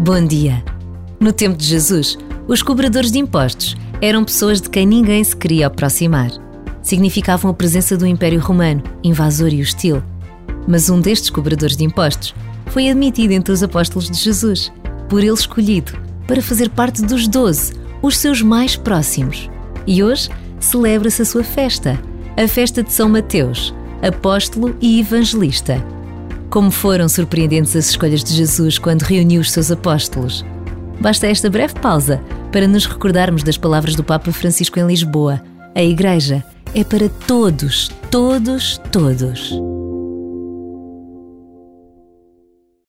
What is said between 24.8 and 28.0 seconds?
e evangelista. Como foram surpreendentes as